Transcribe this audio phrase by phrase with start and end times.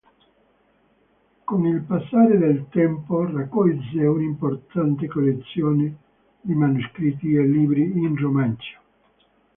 [1.45, 5.95] Con il passare del tempo raccolse un'importante collezione
[6.41, 8.79] di manoscritti e libri in romancio.